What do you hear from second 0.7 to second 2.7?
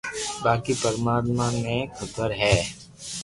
پرماتما ني خبر ھي